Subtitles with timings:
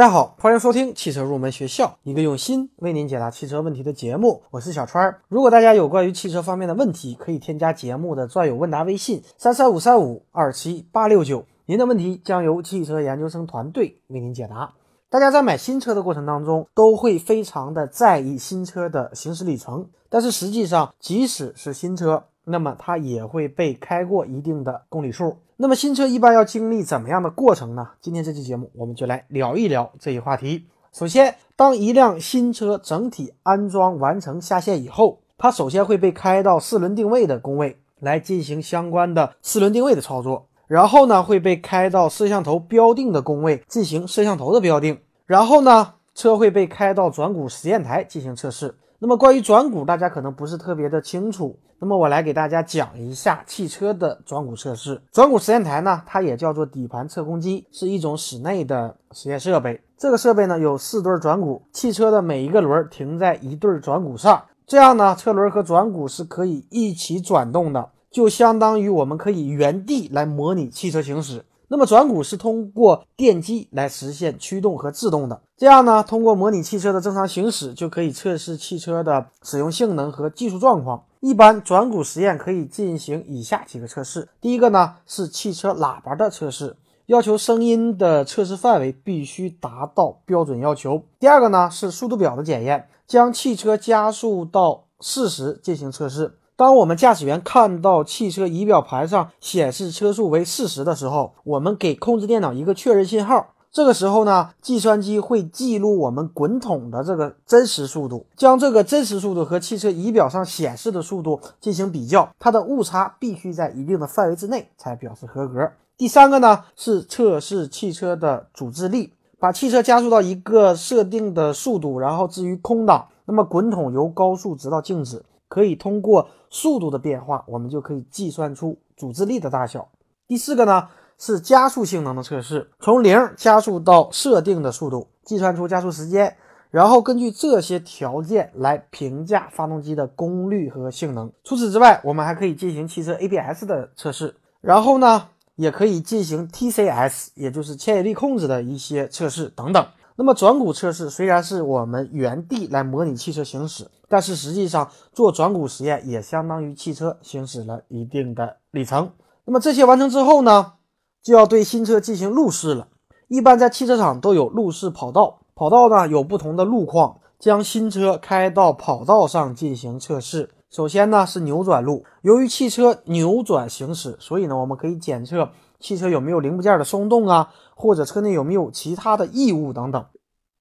[0.00, 4.42] 大家好，欢迎收听汽车入门学校，一个用心为您解答汽车问题的节目。
[4.50, 5.14] 我是小川。
[5.28, 14.72] 如果大家有关于汽车方面的问题，可以添加节目的专有问答微信三三五三五二七八六九，您的问题将由汽车研究生团队为您解答。
[15.10, 25.38] 大家在买新车的过程当中，都会非常的在意新车的行驶里程，但是实际上，即使是新车，那么它也会被开过一定的公里数。
[25.56, 27.88] 那么新车一般要经历怎么样的过程呢？
[28.00, 30.66] 今天这期节目我们就来聊一聊这一话题。
[30.92, 48.74] 首先，当一辆新车整体安装完成下线以后，它首先会被开到四轮定位的工位来进行相关的四轮定位的操作，然后呢会被开到摄像头标定的工位进行摄像头的标定，然后呢车会被开到转股实验台进行测试。
[49.02, 51.58] 那么关于转股，大家可能不是特别的清楚。
[51.78, 55.00] 那么我来给大家讲一下汽车的转股测试。
[55.10, 59.80] 转股实验台呢，它也叫做底盘测控机，是一种室内的实验设备。
[59.96, 71.42] 这个设备呢有四对转股，汽车的每一个轮停在一对转股上，这样呢车轮和转股是可以一起转动的，就相当于我们可以原地来模拟汽车行驶。
[71.72, 81.04] 那么转股是通过电机来实现驱动和制动的，这样呢，通过模拟汽车的正常行驶，就可以测试汽车的使用性能和技术状况。
[81.20, 96.36] 一般转股实验可以进行以下几个测试：第一个呢是汽车喇叭的测试，要求声音的测试范围必须达到标准要求；第二个呢是速度表的检验，将汽车加速到四十进行测试。
[96.60, 103.54] 当我们驾驶员看到汽车仪表盘上显示车速为四十的时候，我们给控制电脑一个确认信号。
[103.72, 115.66] 这个时候呢，计算机会记录我们滚筒的这个真实速度，将这个真实速度和汽车仪表上显示的速度进行比较，它的误差必须在一定的范围之内才表示合格。
[115.96, 125.24] 第三个呢是测试汽车的阻滞力，把汽车加速到一个设定的速度，然后置于空档，那么滚筒由高速直到静止。
[125.50, 129.88] 可以通过速度的变化，我们就可以计算出阻滞力的大小。
[130.28, 130.88] 第四个呢
[131.18, 136.36] 是加速性能的测试，从零加速到设定的速度，计算出加速时间，
[136.70, 141.32] 然后根据这些条件来评价发动机的功率和性能。
[141.42, 149.84] 除此之外，我们还可以进行汽车 ABS 的测试，然后呢也可以进行 TCS，也就是牵引力控制的一些测试等等。
[150.20, 159.12] 那么转股测试虽然是我们原地来模拟汽车行驶，但是实际上做转股实验也相当于汽车行驶了一定的里程。
[159.46, 160.74] 那么这些完成之后呢，
[161.22, 162.88] 就要对新车进行路试了。
[163.28, 170.50] 一般在汽车厂都有路试跑道，跑道呢有不同的路况，将新车开到跑道上进行测试。
[170.68, 175.48] 首先呢是扭转路，由于汽车扭转行驶，所以呢我们可以检测。
[175.80, 180.04] 汽车有没有零部件的松动啊，或者车内有没有其他的异物等等？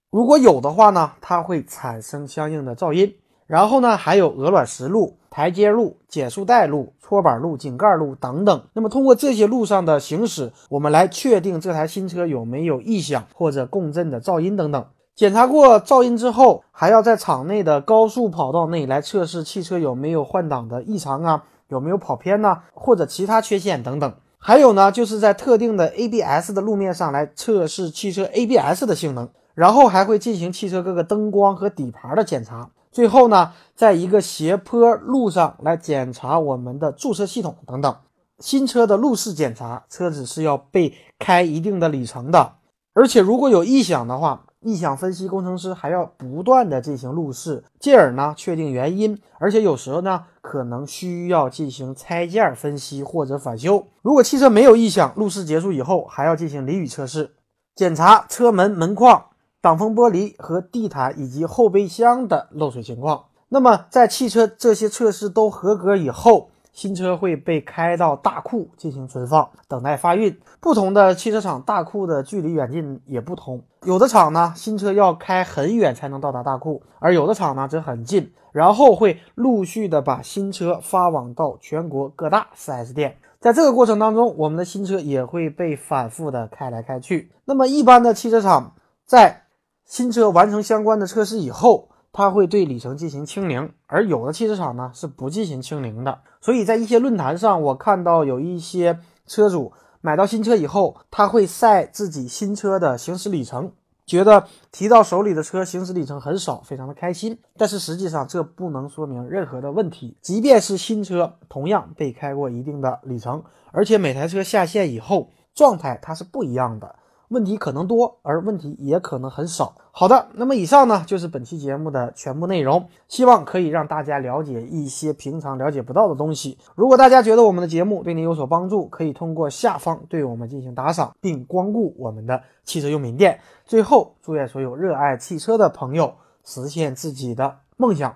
[0.09, 3.13] 如果有的话呢，它会产生相应的噪音。
[3.45, 8.61] 然后呢，还有鹅卵石路、台阶路、减速带路、搓板路、井盖路等等。
[8.73, 14.85] 那么通过这些路上的行驶，我们来确定这台新车有没有异响或者共振的噪音等等。
[15.15, 24.13] 检查过噪音之后，还要在场内的高速跑道内来测试汽车有没有换挡的异常啊，有没有跑偏呐，或者其他缺陷等等。
[24.41, 32.69] 还有呢，就是在特定的 ABS 的路面上来测试汽车 ABS 的性能，然后还会进行汽车各个灯光和底盘的检查。
[32.91, 37.95] 最后呢，在一个斜坡路上来检查我们的驻车系统等等。
[38.39, 42.53] 新车的路试检查，车子是要被开一定的里程的，
[42.93, 44.45] 而且如果有异响的话。
[44.61, 53.87] 异响分析工程师还要不断的进行路试，进而呢确定原因，而且有时候呢可能需要进行拆件分析或者返修。
[54.01, 57.31] 如果汽车没有异响，路试结束以后还要进行淋雨测试，
[57.73, 59.27] 检查车门门框、
[59.61, 63.25] 挡风玻璃和地毯以及后备箱的漏水情况。
[63.47, 66.49] 那么在汽车这些测试都合格以后。
[66.79, 70.39] 新车会被开到大库进行存放，等待发运。
[70.61, 83.17] 不同的汽车厂大库的距离远近也不同，有的厂呢新车要开很远才能到达大库，而有的厂呢则很近，然后会陆续的把新车发往到全国各大 4S 店。
[83.41, 87.29] 在这个过程当中，我们的新车也会被反复的开来开去。
[87.43, 88.75] 那么一般的汽车厂
[89.05, 89.41] 在
[89.83, 91.88] 新车完成相关的测试以后。
[92.11, 96.19] 它会对里程进行清零，而有的汽车厂呢是不进行清零的。
[96.41, 99.71] 所以在一些论坛上，我看到有一些车主
[100.01, 103.71] 买到新车以后，他会晒自己新车的行驶里程，
[104.05, 107.37] 觉得提到手里的车行驶里程很少，非常的开心。
[107.57, 116.95] 但是实际上这不能说明任何的问题，即便是新车，同样被开过一定的里程，而且每台车下线以后状态它是不一样的。
[117.29, 119.75] 问题可能多，而问题也可能很少。
[119.91, 126.57] 好的，那么以上呢就是本期节目的全部内容，希望可以让大家了解一些平常了解不到的东西。
[126.75, 133.39] 如果大家觉得我们的节目对您有所帮助，可以通过下方对我们进行打赏，并光顾我们的汽车用品店。
[133.65, 138.15] 最后，祝愿所有热爱汽车的朋友实现自己的梦想。